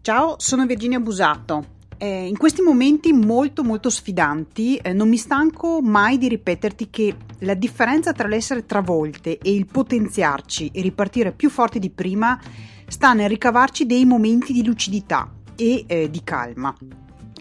[0.00, 1.76] Ciao, sono Virginia Busato.
[1.98, 7.16] Eh, in questi momenti molto molto sfidanti eh, non mi stanco mai di ripeterti che
[7.40, 12.40] la differenza tra l'essere travolte e il potenziarci e ripartire più forti di prima
[12.86, 16.74] sta nel ricavarci dei momenti di lucidità e eh, di calma.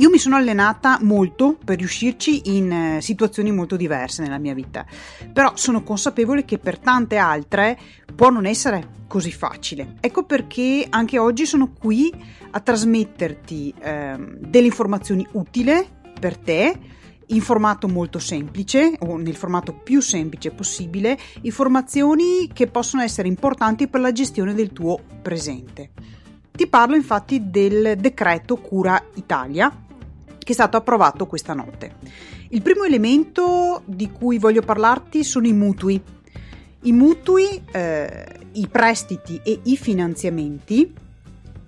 [0.00, 4.86] Io mi sono allenata molto per riuscirci in eh, situazioni molto diverse nella mia vita,
[5.30, 7.78] però sono consapevole che per tante altre
[8.14, 9.96] può non essere così facile.
[10.00, 12.10] Ecco perché anche oggi sono qui
[12.50, 15.86] a trasmetterti eh, delle informazioni utili
[16.18, 16.78] per te
[17.26, 23.86] in formato molto semplice o nel formato più semplice possibile, informazioni che possono essere importanti
[23.86, 25.90] per la gestione del tuo presente.
[26.50, 29.88] Ti parlo infatti del decreto Cura Italia
[30.50, 31.94] che è stato approvato questa notte.
[32.48, 36.02] Il primo elemento di cui voglio parlarti sono i mutui.
[36.82, 40.92] I mutui, eh, i prestiti e i finanziamenti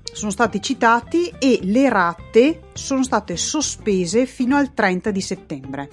[0.03, 5.89] sono stati citati e le rate sono state sospese fino al 30 di settembre.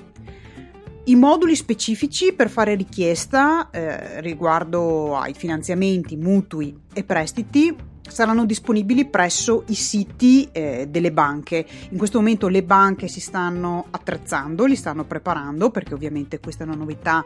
[1.05, 7.75] I moduli specifici per fare richiesta eh, riguardo ai finanziamenti, mutui e prestiti
[8.09, 11.65] saranno disponibili presso i siti eh, delle banche.
[11.89, 16.67] In questo momento le banche si stanno attrezzando, li stanno preparando perché ovviamente questa è
[16.67, 17.23] una novità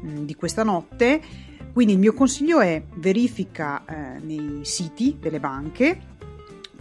[0.00, 1.20] mh, di questa notte.
[1.72, 6.14] Quindi il mio consiglio è verifica eh, nei siti delle banche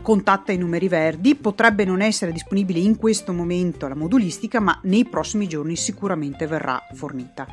[0.06, 5.04] contatta i numeri verdi, potrebbe non essere disponibile in questo momento la modulistica, ma nei
[5.04, 7.48] prossimi giorni sicuramente verrà fornita.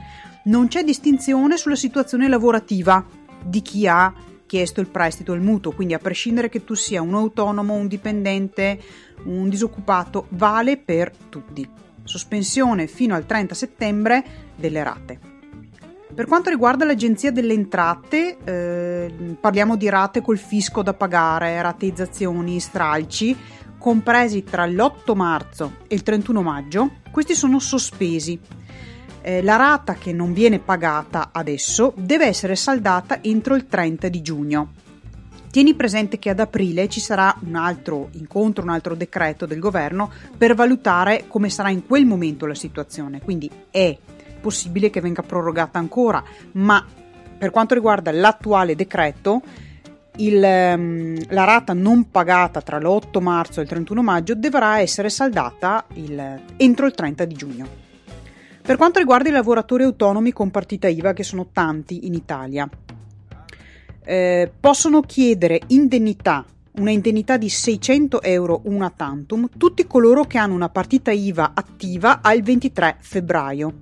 [0.44, 3.02] Non c'è distinzione sulla situazione lavorativa
[3.42, 4.12] di chi ha
[4.46, 8.80] chiesto il prestito il mutuo, quindi a prescindere che tu sia un autonomo, un dipendente,
[9.24, 11.68] un disoccupato, vale per tutti.
[12.04, 14.24] Sospensione fino al 30 settembre
[14.56, 15.18] delle rate.
[16.14, 22.60] Per quanto riguarda l'Agenzia delle Entrate, eh, parliamo di rate col fisco da pagare, rateizzazioni,
[22.60, 23.34] stralci,
[23.78, 28.38] compresi tra l'8 marzo e il 31 maggio, questi sono sospesi
[29.22, 34.20] eh, la rata che non viene pagata adesso deve essere saldata entro il 30 di
[34.20, 34.72] giugno.
[35.50, 40.10] Tieni presente che ad aprile ci sarà un altro incontro, un altro decreto del governo
[40.36, 43.96] per valutare come sarà in quel momento la situazione, quindi è
[44.40, 46.22] possibile che venga prorogata ancora,
[46.52, 46.84] ma
[47.36, 49.42] per quanto riguarda l'attuale decreto,
[50.16, 55.10] il, um, la rata non pagata tra l'8 marzo e il 31 maggio dovrà essere
[55.10, 57.91] saldata il, entro il 30 di giugno.
[58.62, 62.70] Per quanto riguarda i lavoratori autonomi con partita IVA, che sono tanti in Italia,
[64.04, 66.46] eh, possono chiedere indennità,
[66.76, 72.20] una indennità di 600 euro una tantum, tutti coloro che hanno una partita IVA attiva
[72.22, 73.72] al 23 febbraio.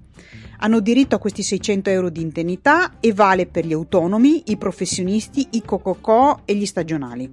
[0.61, 5.47] Hanno diritto a questi 600 euro di indennità e vale per gli autonomi, i professionisti,
[5.51, 7.31] i cococò e gli stagionali.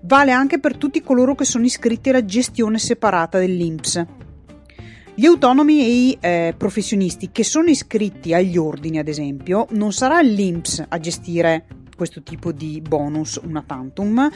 [0.00, 4.23] Vale anche per tutti coloro che sono iscritti alla gestione separata dell'INPS
[5.16, 10.20] gli autonomi e i eh, professionisti che sono iscritti agli ordini, ad esempio, non sarà
[10.20, 11.66] l'INPS a gestire
[11.96, 14.28] questo tipo di bonus una tantum,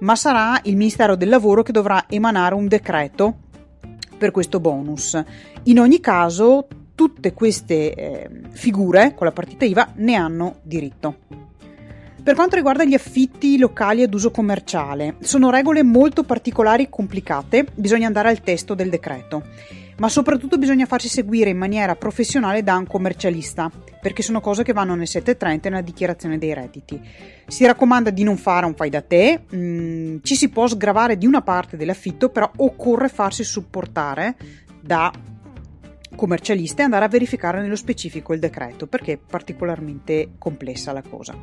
[0.00, 3.42] ma sarà il Ministero del Lavoro che dovrà emanare un decreto
[4.18, 5.22] per questo bonus.
[5.64, 6.66] In ogni caso,
[6.96, 11.18] tutte queste eh, figure con la partita IVA ne hanno diritto.
[12.24, 17.66] Per quanto riguarda gli affitti locali ad uso commerciale, sono regole molto particolari e complicate,
[17.72, 22.76] bisogna andare al testo del decreto ma soprattutto bisogna farsi seguire in maniera professionale da
[22.76, 27.00] un commercialista, perché sono cose che vanno nel 730 nella dichiarazione dei redditi.
[27.46, 31.26] Si raccomanda di non fare un fai da te, mm, ci si può sgravare di
[31.26, 34.36] una parte dell'affitto, però occorre farsi supportare
[34.80, 35.12] da
[36.14, 41.36] commercialista e andare a verificare nello specifico il decreto, perché è particolarmente complessa la cosa.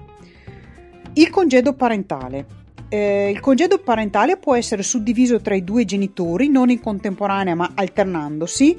[1.13, 2.59] Il congedo parentale.
[2.93, 7.71] Eh, il congedo parentale può essere suddiviso tra i due genitori, non in contemporanea ma
[7.73, 8.77] alternandosi,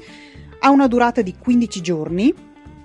[0.59, 2.31] ha una durata di 15 giorni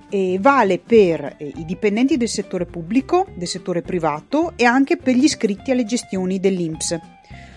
[0.09, 5.17] e vale per eh, i dipendenti del settore pubblico, del settore privato e anche per
[5.17, 6.99] gli iscritti alle gestioni dell'INPS.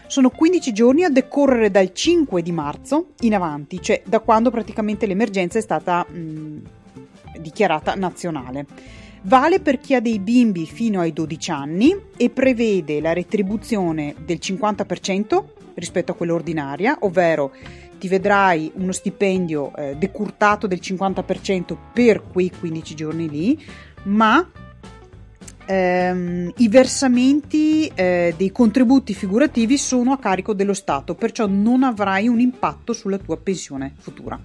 [0.08, 5.06] Sono 15 giorni a decorrere dal 5 di marzo in avanti, cioè da quando praticamente
[5.06, 6.62] l'emergenza è stata mh,
[7.40, 8.66] dichiarata nazionale.
[9.24, 14.40] Vale per chi ha dei bimbi fino ai 12 anni e prevede la retribuzione del
[14.42, 15.44] 50%
[15.76, 17.52] rispetto a quella ordinaria, ovvero
[18.00, 23.64] ti vedrai uno stipendio eh, decurtato del 50% per quei 15 giorni lì,
[24.06, 24.50] ma
[25.66, 32.28] ehm, i versamenti eh, dei contributi figurativi sono a carico dello Stato, perciò non avrai
[32.28, 34.40] un impatto sulla tua pensione futura.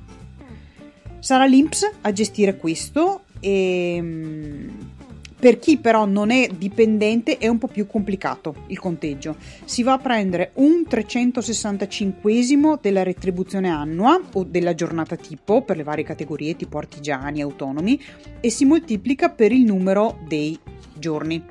[1.19, 4.03] Sarà l'INPS a gestire questo e,
[5.39, 9.37] Per chi però non è dipendente è un po' più complicato il conteggio.
[9.65, 15.85] Si va a prendere un 365 della retribuzione annua o della giornata tipo per le
[15.85, 18.01] varie categorie tipo artigiani, autonomi
[18.41, 20.59] e si moltiplica per il numero dei
[20.95, 21.45] giorni.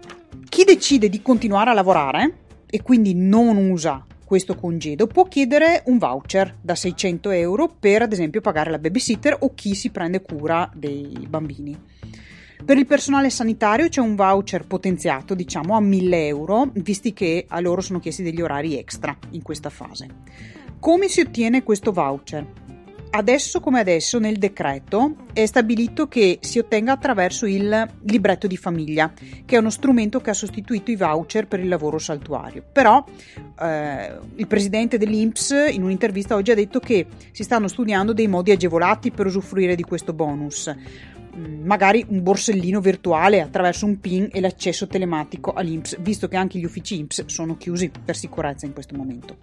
[0.49, 5.99] Chi decide di continuare a lavorare e quindi non usa questo congedo può chiedere un
[5.99, 10.69] voucher da 600 euro per ad esempio pagare la babysitter o chi si prende cura
[10.73, 11.79] dei bambini.
[12.65, 17.59] Per il personale sanitario c'è un voucher potenziato, diciamo, a 1000 euro, visti che a
[17.59, 20.07] loro sono chiesti degli orari extra in questa fase.
[20.79, 22.64] Come si ottiene questo voucher?
[23.17, 29.13] Adesso come adesso nel decreto è stabilito che si ottenga attraverso il libretto di famiglia,
[29.45, 32.61] che è uno strumento che ha sostituito i voucher per il lavoro saltuario.
[32.69, 33.01] Però
[33.61, 38.51] eh, il presidente dell'Inps in un'intervista oggi ha detto che si stanno studiando dei modi
[38.51, 40.69] agevolati per usufruire di questo bonus.
[41.37, 46.57] Mm, magari un borsellino virtuale attraverso un PIN e l'accesso telematico all'INPS, visto che anche
[46.59, 49.37] gli uffici INPS sono chiusi per sicurezza in questo momento.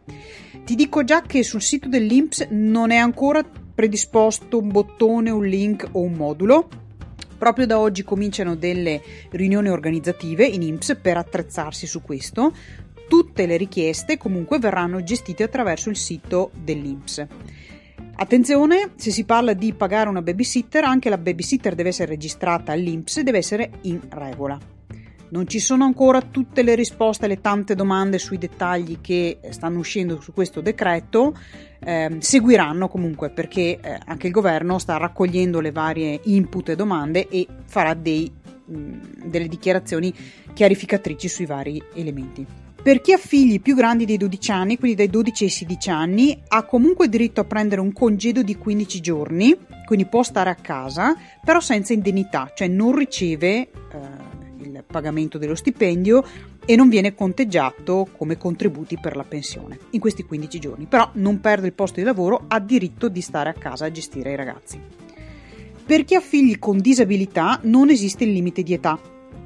[0.65, 5.87] Ti dico già che sul sito dell'INPS non è ancora predisposto un bottone, un link
[5.93, 6.69] o un modulo.
[7.37, 12.55] Proprio da oggi cominciano delle riunioni organizzative in INPS per attrezzarsi su questo.
[13.06, 17.27] Tutte le richieste comunque verranno gestite attraverso il sito dell'INPS.
[18.23, 23.17] Attenzione, se si parla di pagare una babysitter, anche la babysitter deve essere registrata all'INPS
[23.17, 24.57] e deve essere in regola.
[25.31, 30.21] Non ci sono ancora tutte le risposte alle tante domande sui dettagli che stanno uscendo
[30.21, 31.37] su questo decreto,
[31.81, 37.27] eh, seguiranno comunque perché eh, anche il governo sta raccogliendo le varie input e domande
[37.27, 38.31] e farà dei,
[38.67, 40.15] mh, delle dichiarazioni
[40.55, 42.62] chiarificatrici sui vari elementi.
[42.82, 46.43] Per chi ha figli più grandi di 12 anni, quindi dai 12 ai 16 anni,
[46.49, 49.56] ha comunque diritto a prendere un congedo di 15 giorni,
[49.87, 51.14] quindi può stare a casa,
[51.44, 53.70] però senza indennità, cioè non riceve eh,
[54.62, 56.25] il pagamento dello stipendio
[56.67, 61.40] e non viene conteggiato come contributi per la pensione in questi 15 giorni, però non
[61.40, 64.81] perde il posto di lavoro, ha diritto di stare a casa a gestire i ragazzi.
[65.87, 68.99] Per chi ha figli con disabilità non esiste il limite di età,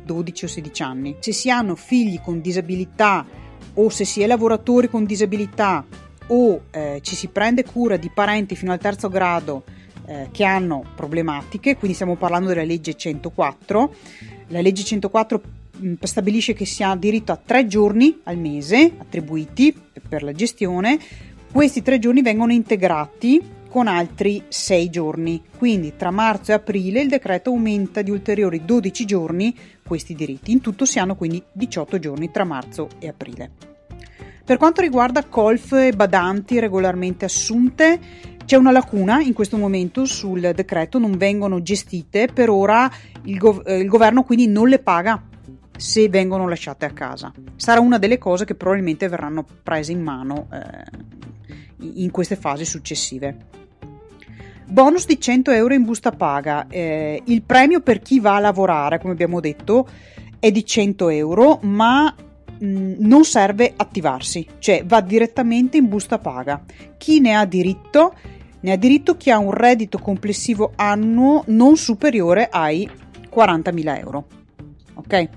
[0.06, 1.16] 12 o 16 anni.
[1.18, 3.26] Se si hanno figli con disabilità
[3.74, 5.84] o se si è lavoratori con disabilità
[6.28, 9.64] o eh, ci si prende cura di parenti fino al terzo grado
[10.06, 13.94] eh, che hanno problematiche, quindi stiamo parlando della legge 104.
[14.48, 15.40] La legge 104
[15.76, 19.76] mh, mm, stabilisce che si ha diritto a tre giorni al mese attribuiti
[20.08, 20.98] per la gestione.
[21.50, 25.42] Questi tre giorni vengono integrati con altri 6 giorni.
[25.58, 29.54] Quindi tra marzo e aprile il decreto aumenta di ulteriori 12 giorni
[29.86, 30.50] questi diritti.
[30.50, 33.50] In tutto si hanno quindi 18 giorni tra marzo e aprile.
[34.42, 38.00] Per quanto riguarda colf e badanti regolarmente assunte,
[38.46, 42.90] c'è una lacuna in questo momento sul decreto, non vengono gestite, per ora
[43.24, 45.22] il, gov- il governo quindi non le paga
[45.76, 47.30] se vengono lasciate a casa.
[47.56, 51.14] Sarà una delle cose che probabilmente verranno prese in mano eh,
[51.78, 53.64] in queste fasi successive.
[54.68, 56.66] Bonus di 100 euro in busta paga.
[56.68, 59.88] Eh, il premio per chi va a lavorare, come abbiamo detto,
[60.40, 62.12] è di 100 euro, ma
[62.58, 66.64] mh, mm, non serve attivarsi, cioè va direttamente in busta paga.
[66.98, 68.14] Chi ne ha diritto?
[68.60, 72.90] Ne ha diritto chi ha un reddito complessivo annuo non superiore ai
[73.32, 74.26] 40.000 euro.
[74.94, 75.28] Ok?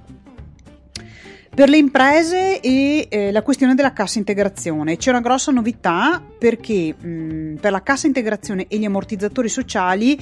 [1.54, 6.96] Per le imprese e eh, la questione della cassa integrazione c'è una grossa novità perché
[6.96, 10.18] mh, per la cassa integrazione e gli ammortizzatori sociali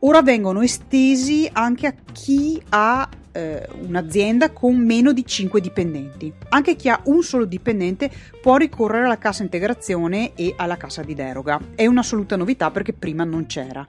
[0.00, 6.32] ora vengono estesi anche a chi ha eh, un'azienda con meno di 5 dipendenti.
[6.48, 11.14] Anche chi ha un solo dipendente può ricorrere alla cassa integrazione e alla cassa di
[11.14, 11.60] deroga.
[11.74, 13.86] È un'assoluta novità perché prima non c'era.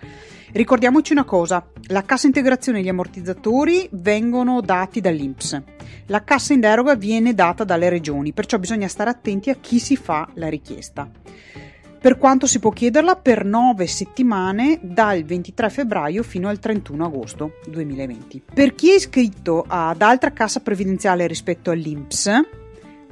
[0.53, 5.61] Ricordiamoci una cosa, la cassa integrazione e gli ammortizzatori vengono dati dall'INPS,
[6.07, 9.95] la cassa in deroga viene data dalle regioni, perciò bisogna stare attenti a chi si
[9.95, 11.09] fa la richiesta.
[12.01, 13.15] Per quanto si può chiederla?
[13.15, 18.41] Per 9 settimane dal 23 febbraio fino al 31 agosto 2020.
[18.51, 22.60] Per chi è iscritto ad altra cassa previdenziale rispetto all'INPS,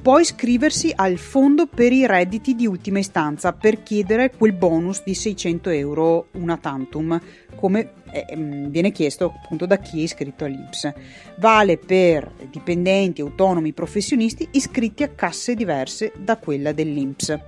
[0.02, 5.14] può iscriversi al fondo per i redditi di ultima istanza per chiedere quel bonus di
[5.14, 7.20] 600 euro una tantum,
[7.54, 10.92] come eh, mm, viene chiesto appunto da chi è iscritto all'INPS.
[11.36, 17.38] Vale per dipendenti, autonomi, professionisti iscritti a casse diverse da quella dell'INPS.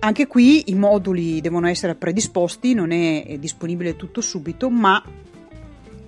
[0.00, 5.02] Anche qui i moduli devono essere predisposti, non è disponibile tutto subito, ma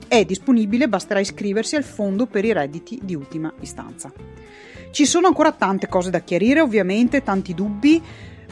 [0.06, 4.12] è disponibile, basterà iscriversi al fondo per i redditi di ultima istanza.
[4.90, 8.02] Ci sono ancora tante cose da chiarire, ovviamente, tanti dubbi,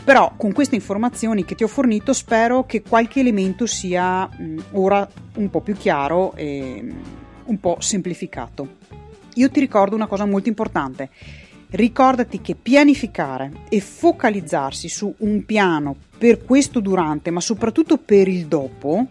[0.05, 5.07] però con queste informazioni che ti ho fornito spero che qualche elemento sia mh, ora
[5.35, 6.95] un po' più chiaro e
[7.45, 8.77] un po' semplificato.
[9.35, 11.11] io ti ricordo una cosa molto importante.
[11.71, 18.47] Ricordati che pianificare e focalizzarsi su un piano per questo durante, ma soprattutto per il
[18.47, 19.07] dopo,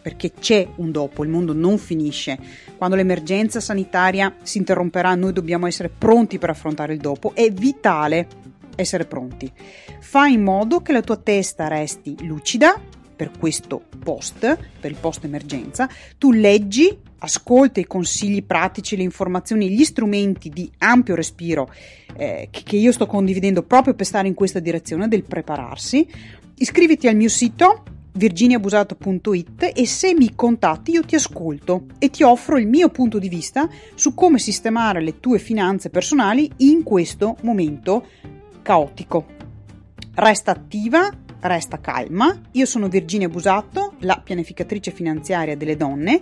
[0.00, 2.38] perché c'è un dopo, il mondo non finisce.
[2.76, 8.26] Quando l'emergenza sanitaria si interromperà, noi dobbiamo essere pronti per affrontare il dopo, è vitale
[8.76, 9.50] essere pronti.
[10.00, 12.80] Fai in modo che la tua testa resti lucida
[13.18, 19.70] per questo post, per il post emergenza, tu leggi, ascolta i consigli pratici, le informazioni,
[19.70, 21.68] gli strumenti di ampio respiro
[22.16, 26.06] eh, che, io sto condividendo proprio per stare in questa direzione del prepararsi.
[26.58, 27.82] Iscriviti al mio sito
[28.18, 33.28] virginiabusato.it e se mi contatti io ti ascolto e ti offro il mio punto di
[33.28, 38.04] vista su come sistemare le tue finanze personali in questo momento
[38.60, 39.24] caotico.
[40.14, 41.08] Resta attiva,
[41.40, 42.38] resta calma.
[42.52, 46.20] Io sono Virginia Busato, la pianificatrice finanziaria delle donne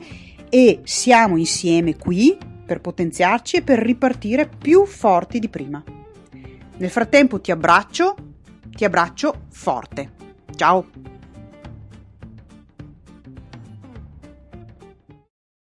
[0.48, 2.36] e siamo insieme qui
[2.66, 5.82] per potenziarci e per ripartire più forti di prima.
[6.76, 8.14] Nel frattempo ti abbraccio,
[8.70, 10.10] ti abbraccio forte.
[10.54, 11.15] Ciao!